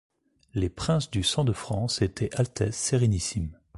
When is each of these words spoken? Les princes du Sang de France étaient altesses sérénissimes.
Les 0.55 0.71
princes 0.71 1.11
du 1.11 1.21
Sang 1.21 1.43
de 1.43 1.53
France 1.53 2.01
étaient 2.01 2.33
altesses 2.35 2.75
sérénissimes. 2.75 3.55